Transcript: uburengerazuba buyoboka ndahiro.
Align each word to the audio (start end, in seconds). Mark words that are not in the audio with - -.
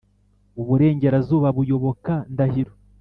uburengerazuba 0.61 1.47
buyoboka 1.57 2.13
ndahiro. 2.33 2.73